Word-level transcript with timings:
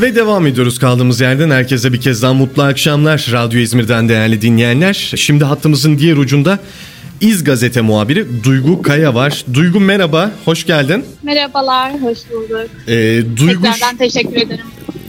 Ve 0.00 0.14
devam 0.14 0.46
ediyoruz 0.46 0.78
kaldığımız 0.78 1.20
yerden. 1.20 1.50
Herkese 1.50 1.92
bir 1.92 2.00
kez 2.00 2.22
daha 2.22 2.34
mutlu 2.34 2.62
akşamlar. 2.62 3.28
Radyo 3.32 3.60
İzmir'den 3.60 4.08
değerli 4.08 4.42
dinleyenler. 4.42 5.12
Şimdi 5.16 5.44
hattımızın 5.44 5.98
diğer 5.98 6.16
ucunda 6.16 6.58
İz 7.20 7.44
Gazete 7.44 7.80
muhabiri 7.80 8.44
Duygu 8.44 8.82
Kaya 8.82 9.14
var. 9.14 9.44
Duygu 9.54 9.80
merhaba, 9.80 10.30
hoş 10.44 10.66
geldin. 10.66 11.04
Merhabalar, 11.22 11.92
hoş 12.02 12.18
bulduk. 12.32 12.70
Ee, 12.88 13.22
Duygu, 13.36 13.62
Tekrardan 13.62 13.96
teşekkür 13.96 14.36
ederim. 14.36 14.66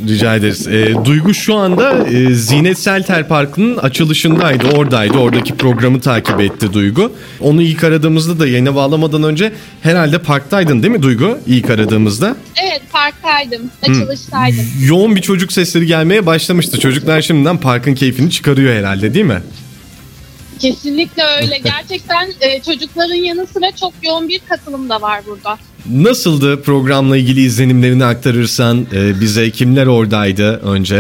Rica 0.08 0.36
ederiz. 0.36 0.68
Ee, 0.68 1.06
Duygu 1.06 1.34
şu 1.34 1.56
anda 1.56 2.08
e, 2.08 2.34
Zinet 2.34 2.80
Selter 2.80 3.28
Parkı'nın 3.28 3.78
açılışındaydı, 3.78 4.68
oradaydı. 4.68 5.18
Oradaki 5.18 5.56
programı 5.56 6.02
takip 6.02 6.40
etti 6.40 6.74
Duygu. 6.74 7.12
Onu 7.40 7.62
ilk 7.62 7.84
aradığımızda 7.84 8.40
da 8.40 8.48
yayına 8.48 8.76
bağlamadan 8.76 9.24
önce 9.24 9.54
herhalde 9.82 10.20
parktaydın 10.20 10.84
değil 10.84 10.94
mi 10.94 11.02
Duygu? 11.02 11.40
İlk 11.48 11.70
aradığımızda. 11.70 12.36
Evet, 12.64 12.82
parktaydım, 12.92 13.62
açılıştaydım. 13.84 14.66
Yoğun 14.82 15.16
bir 15.16 15.22
çocuk 15.22 15.52
sesleri 15.52 15.86
gelmeye 15.86 16.26
başlamıştı. 16.26 16.80
Çocuklar 16.80 17.22
şimdiden 17.22 17.58
parkın 17.58 17.96
keyfini 17.96 18.32
çıkarıyor 18.32 18.76
herhalde 18.76 19.14
değil 19.14 19.26
mi? 19.26 19.42
Kesinlikle 20.60 21.24
öyle. 21.24 21.58
Gerçekten 21.64 22.30
e, 22.42 22.62
çocukların 22.62 23.16
yanı 23.16 23.48
sıra 23.48 23.72
çok 23.80 23.94
yoğun 24.04 24.30
bir 24.30 24.42
katılım 24.50 24.90
da 24.90 25.02
var 25.02 25.22
burada. 25.28 25.58
Nasıldı 25.92 26.62
programla 26.62 27.18
ilgili 27.18 27.42
izlenimlerini 27.42 28.06
aktarırsan 28.06 28.88
e, 28.94 29.22
bize 29.22 29.52
kimler 29.52 29.88
oradaydı 29.88 30.58
önce? 30.58 30.96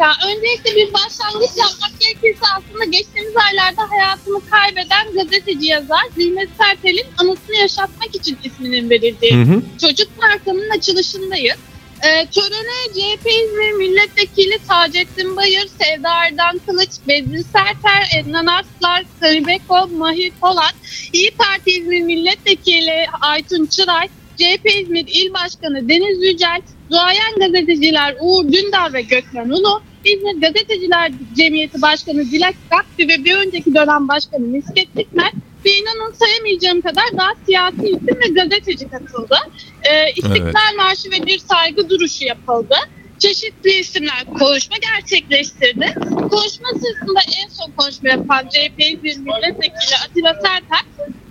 Ya 0.00 0.12
öncelikle 0.26 0.76
bir 0.76 0.92
başlangıç 0.94 1.50
yapmak 1.56 2.00
gerekirse 2.00 2.46
aslında 2.56 2.84
geçtiğimiz 2.84 3.34
aylarda 3.36 3.90
hayatını 3.90 4.40
kaybeden 4.50 5.14
gazeteci 5.14 5.66
yazar 5.66 6.02
Zinet 6.16 6.48
Sertel'in 6.58 7.06
anısını 7.18 7.56
yaşatmak 7.56 8.14
için 8.14 8.38
isminin 8.44 8.90
verildiği 8.90 9.34
Hı 9.34 9.42
hı. 9.42 9.62
Çocuk 9.80 10.08
Parkı'nın 10.20 10.70
açılışındayız. 10.70 11.56
Ee, 12.04 12.26
törene 12.30 12.78
CHP 12.94 13.26
İzmir 13.26 13.72
Milletvekili 13.72 14.58
Taceddin 14.68 15.36
Bayır, 15.36 15.66
Sevda 15.68 16.10
Erdan 16.24 16.58
Kılıç, 16.66 16.90
Bedri 17.08 17.44
Serter, 17.44 18.02
Ednan 18.18 18.46
Arslan, 18.46 19.04
Karibeko, 19.20 19.88
Mahir 19.88 20.32
Polat, 20.40 20.74
İyi 21.12 21.30
Parti 21.38 21.70
İzmir 21.70 22.02
Milletvekili 22.02 23.06
Aytun 23.20 23.66
Çıray, 23.66 24.08
CHP 24.36 24.66
İzmir 24.82 25.06
İl 25.08 25.34
Başkanı 25.34 25.88
Deniz 25.88 26.24
Yücel, 26.24 26.60
duayen 26.90 27.34
gazeteciler 27.40 28.16
Uğur 28.20 28.44
Dündar 28.52 28.92
ve 28.92 29.02
Gökmen 29.02 29.48
Ulu, 29.48 29.82
İzmir 30.04 30.40
Gazeteciler 30.40 31.12
Cemiyeti 31.36 31.82
Başkanı 31.82 32.30
Dilek 32.32 32.56
Gakbi 32.70 33.08
ve 33.08 33.24
bir 33.24 33.36
önceki 33.36 33.74
dönem 33.74 34.08
başkanı 34.08 34.46
Misket 34.46 34.96
Dikmen 34.96 35.32
ve 35.64 35.70
inanın 35.70 36.12
sayamayacağım 36.12 36.80
kadar 36.80 37.04
daha 37.16 37.32
siyasi 37.46 37.86
isim 37.86 38.20
ve 38.20 38.28
gazeteci 38.28 38.88
katıldı. 38.88 39.36
Ee, 39.82 40.10
İstiklal 40.10 40.74
Marşı 40.76 41.10
ve 41.10 41.26
bir 41.26 41.38
saygı 41.38 41.88
duruşu 41.88 42.24
yapıldı. 42.24 42.74
Çeşitli 43.18 43.70
isimler 43.70 44.24
konuşma 44.38 44.76
gerçekleştirdi. 44.76 45.94
Konuşma 46.10 46.68
sırasında 46.68 47.20
en 47.42 47.48
son 47.48 47.72
konuşma 47.76 48.08
yapan 48.08 48.48
CHP 48.48 48.80
İzmir 49.02 49.16
Milletvekili 49.16 49.96
Atilla 50.04 50.34
Serter 50.34 50.80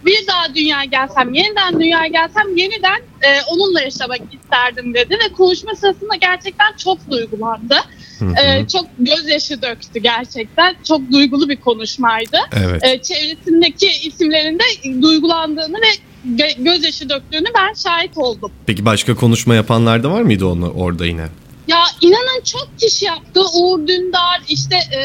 bir 0.08 0.28
daha 0.28 0.56
dünya 0.56 0.84
gelsem, 0.84 1.34
yeniden 1.34 1.80
dünya 1.80 2.08
gelsem 2.08 2.58
yeniden 2.58 3.02
e, 3.22 3.42
onunla 3.52 3.82
yaşamak 3.82 4.20
isterdim 4.34 4.94
dedi 4.94 5.14
ve 5.14 5.34
konuşma 5.34 5.76
sırasında 5.76 6.16
gerçekten 6.16 6.76
çok 6.78 7.12
duygulandı. 7.12 7.76
E, 8.22 8.68
çok 8.68 8.86
gözyaşı 9.00 9.62
döktü 9.62 10.00
gerçekten. 10.00 10.76
Çok 10.88 11.12
duygulu 11.12 11.50
bir 11.50 11.56
konuşmaydı. 11.56 12.38
Evet. 12.66 12.84
E, 12.86 13.02
çevresindeki 13.02 13.88
isimlerin 14.04 14.60
de 14.60 15.02
duygulandığını 15.02 15.78
ve 15.78 15.92
gö- 16.36 16.64
gözyaşı 16.64 17.10
döktüğünü 17.10 17.48
ben 17.56 17.74
şahit 17.74 18.18
oldum. 18.18 18.52
Peki 18.66 18.86
başka 18.86 19.16
konuşma 19.16 19.56
yapanlar 19.56 20.04
da 20.04 20.12
var 20.12 20.22
mıydı 20.22 20.46
onu 20.46 20.72
orada 20.72 21.06
yine? 21.06 21.28
Ya 21.68 21.84
inanın 22.02 22.42
çok 22.44 22.70
kişi 22.80 23.06
yaptı. 23.06 23.42
Uğur 23.54 23.88
Dündar, 23.88 24.42
işte 24.50 24.76
e, 24.76 25.00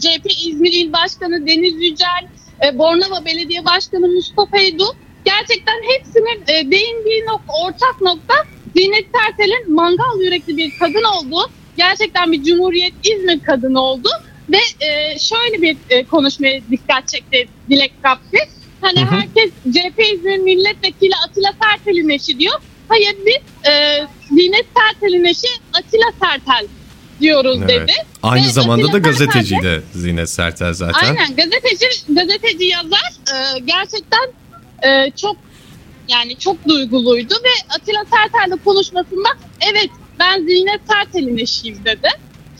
CHP 0.00 0.26
İzmir 0.46 0.72
İl 0.72 0.92
Başkanı 0.92 1.46
Deniz 1.46 1.74
Yücel, 1.82 2.28
e, 2.66 2.78
Bornova 2.78 3.24
Belediye 3.24 3.64
Başkanı 3.64 4.08
Mustafa 4.08 4.58
Edu. 4.58 4.84
Gerçekten 5.24 5.74
hepsinin 5.88 6.42
e, 6.42 6.70
değindiği 6.70 7.26
nokta, 7.26 7.52
ortak 7.64 8.00
nokta 8.00 8.34
Zinet 8.76 9.06
Sertel'in 9.14 9.74
mangal 9.74 10.20
yürekli 10.20 10.56
bir 10.56 10.72
kadın 10.78 11.04
olduğu. 11.04 11.50
Gerçekten 11.78 12.32
bir 12.32 12.42
Cumhuriyet 12.42 12.92
İzmir 13.04 13.40
kadını 13.40 13.80
oldu. 13.80 14.08
Ve 14.50 14.86
e, 14.86 15.18
şöyle 15.18 15.62
bir 15.62 15.76
e, 15.90 16.04
konuşmaya 16.04 16.60
dikkat 16.70 17.08
çekti 17.08 17.48
Dilek 17.70 17.92
Kapsi. 18.02 18.38
Hani 18.80 19.00
Hı 19.00 19.04
hı. 19.04 19.14
herkes 19.14 19.50
CHP 19.72 20.14
İzmir 20.14 20.38
Milletvekili 20.38 21.12
Atilla 21.28 21.52
Sertel'in 21.62 22.08
eşi 22.08 22.38
diyor. 22.38 22.60
Hayır 22.88 23.16
biz 23.26 23.70
e, 23.72 24.06
Zinet 24.28 24.66
Sertel'in 24.76 25.24
eşi 25.24 25.48
Atilla 25.72 26.12
Sertel 26.20 26.66
diyoruz 27.20 27.58
Evet. 27.60 27.68
dedi. 27.68 27.92
Aynı 28.22 28.46
Ve 28.46 28.50
zamanda 28.50 28.82
da 28.82 28.88
Atilla 28.88 28.98
gazeteciydi 28.98 29.82
Zinet 29.92 30.30
Sertel 30.30 30.72
zaten. 30.72 31.08
Aynen 31.08 31.36
gazeteci 31.36 31.86
gazeteci 32.08 32.64
yazar 32.64 33.12
e, 33.34 33.58
gerçekten 33.58 34.32
e, 34.82 35.10
çok 35.10 35.36
yani 36.08 36.36
çok 36.36 36.68
duyguluydu 36.68 37.34
ve 37.34 37.74
Atilla 37.74 38.04
Sertel'le 38.04 38.64
konuşmasında 38.64 39.28
evet 39.72 39.90
ben 40.18 40.40
Zinet 40.40 40.80
Sertel'in 40.88 41.38
eşiyim 41.38 41.78
dedi. 41.84 42.08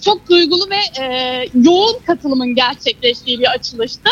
Çok 0.05 0.31
duygulu 0.31 0.71
ve 0.71 1.03
e, 1.03 1.45
yoğun 1.63 1.97
katılımın 2.07 2.55
gerçekleştiği 2.55 3.41
bir 3.41 3.51
açılıştı. 3.51 4.11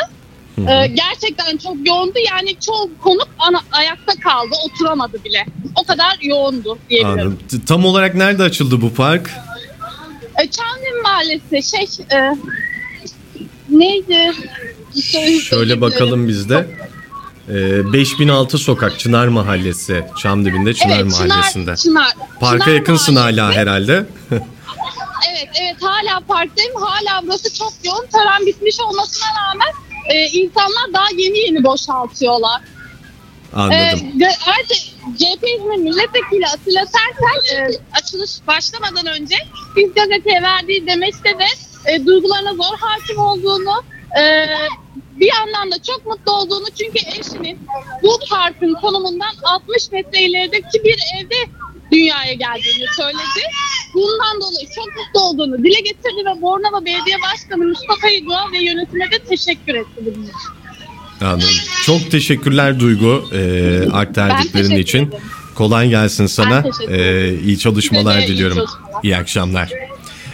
Hı 0.56 0.62
hı. 0.62 0.70
E, 0.70 0.86
gerçekten 0.86 1.56
çok 1.56 1.76
yoğundu 1.86 2.18
yani 2.30 2.60
çoğu 2.60 2.90
konuk 3.02 3.28
ana, 3.38 3.60
ayakta 3.72 4.12
kaldı 4.20 4.54
oturamadı 4.66 5.24
bile. 5.24 5.46
O 5.76 5.84
kadar 5.84 6.18
yoğundu 6.22 6.78
diyebilirim. 6.90 7.18
Anladım. 7.18 7.38
Tam 7.66 7.84
olarak 7.84 8.14
nerede 8.14 8.42
açıldı 8.42 8.80
bu 8.80 8.94
park? 8.94 9.30
E, 10.42 10.50
Çamlık 10.50 11.04
Mahallesi 11.04 11.70
şey 11.70 12.04
e, 12.18 12.36
neydi? 13.68 14.32
Şöyle 15.42 15.80
bakalım 15.80 16.28
bizde. 16.28 16.66
Ee, 17.48 17.92
5006 17.92 18.58
sokak 18.58 18.98
Çınar 18.98 19.28
Mahallesi. 19.28 20.04
Çamdibinde 20.18 20.74
Çınar 20.74 20.96
evet, 21.00 21.12
Mahallesi'nde. 21.12 21.76
Çınar, 21.76 21.76
Çınar. 21.76 22.28
Parka 22.40 22.64
Çınar 22.64 22.76
yakınsın 22.76 23.16
hala 23.16 23.42
Mahallesi. 23.42 23.60
herhalde. 23.60 24.06
Evet 25.30 25.48
evet 25.62 25.76
hala 25.80 26.20
parktayım. 26.20 26.72
Hala 26.74 27.22
burası 27.26 27.54
çok 27.54 27.72
yoğun. 27.84 28.06
Tören 28.06 28.46
bitmiş 28.46 28.80
olmasına 28.80 29.26
rağmen 29.40 29.68
e, 30.08 30.26
insanlar 30.26 30.92
daha 30.94 31.06
yeni 31.16 31.38
yeni 31.38 31.64
boşaltıyorlar. 31.64 32.60
E, 32.60 33.56
Anladım. 33.56 33.76
ayrıca 33.76 34.30
CHP 35.18 35.44
İzmir 35.58 35.76
Milletvekili 35.76 36.46
Atilla 36.46 36.84
Sertel 36.86 37.56
e, 37.58 37.68
açılış 37.92 38.30
başlamadan 38.46 39.06
önce 39.06 39.36
biz 39.76 39.94
gazeteye 39.94 40.42
verdiği 40.42 40.86
demeçte 40.86 41.38
de 41.38 41.46
e, 41.86 42.06
duygularına 42.06 42.54
zor 42.54 42.78
hakim 42.80 43.18
olduğunu 43.18 43.84
e, 44.20 44.46
bir 45.20 45.26
yandan 45.26 45.70
da 45.70 45.82
çok 45.82 46.06
mutlu 46.06 46.32
olduğunu 46.32 46.66
çünkü 46.78 46.98
eşinin 47.20 47.58
bu 48.02 48.18
parkın 48.30 48.74
konumundan 48.74 49.34
60 49.42 49.92
metre 49.92 50.20
ilerideki 50.22 50.84
bir 50.84 50.98
evde 51.18 51.34
dünyaya 51.92 52.32
geldiğini 52.32 52.86
söyledi. 52.96 53.42
Bundan 53.94 54.40
dolayı 54.40 54.66
çok 54.74 54.86
mutlu 54.86 55.20
olduğunu 55.20 55.58
dile 55.64 55.80
getirdi 55.80 56.22
ve 56.26 56.42
Bornova 56.42 56.84
Belediye 56.84 57.16
Başkanı 57.32 57.64
Mustafa 57.68 58.08
İdoğan 58.08 58.52
ve 58.52 58.58
yönetime 58.58 59.10
de 59.10 59.18
teşekkür 59.18 59.74
etti 59.74 59.96
bunun 60.00 60.22
için. 60.22 60.34
Anladım. 61.20 61.48
Çok 61.84 62.10
teşekkürler 62.10 62.80
Duygu 62.80 63.24
e, 63.34 63.38
aktardiklerin 63.92 64.76
için. 64.76 64.98
ederim. 65.08 65.22
Kolay 65.54 65.88
gelsin 65.88 66.26
sana. 66.26 66.64
Ben 66.64 66.70
teşekkür 66.70 66.94
E, 66.94 67.38
iyi 67.38 67.58
çalışmalar 67.58 68.18
de 68.18 68.24
iyi 68.24 68.28
diliyorum. 68.28 68.56
çalışmalar. 68.56 69.02
İyi 69.02 69.16
akşamlar. 69.16 69.70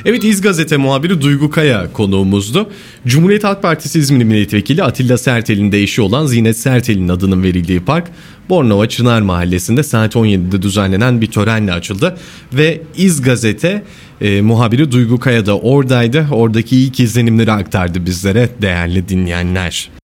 Evet 0.04 0.24
İz 0.24 0.40
Gazete 0.40 0.76
muhabiri 0.76 1.20
Duygu 1.20 1.50
Kaya 1.50 1.92
konuğumuzdu. 1.92 2.70
Cumhuriyet 3.06 3.44
Halk 3.44 3.62
Partisi 3.62 3.98
İzmir 3.98 4.24
Milletvekili 4.24 4.82
Atilla 4.82 5.18
Sertel'in 5.18 5.72
de 5.72 5.82
eşi 5.82 6.02
olan 6.02 6.26
Zinet 6.26 6.58
Sertel'in 6.58 7.08
adının 7.08 7.42
verildiği 7.42 7.80
park 7.80 8.08
Bornova 8.48 8.88
Çınar 8.88 9.20
Mahallesi'nde 9.20 9.82
saat 9.82 10.14
17'de 10.14 10.62
düzenlenen 10.62 11.20
bir 11.20 11.26
törenle 11.26 11.72
açıldı. 11.72 12.18
Ve 12.52 12.80
İz 12.96 13.22
Gazete 13.22 13.82
e, 14.20 14.40
muhabiri 14.40 14.92
Duygu 14.92 15.20
Kaya 15.20 15.46
da 15.46 15.58
oradaydı. 15.58 16.26
Oradaki 16.30 16.76
ilk 16.76 17.00
izlenimleri 17.00 17.52
aktardı 17.52 18.06
bizlere 18.06 18.48
değerli 18.62 19.08
dinleyenler. 19.08 20.01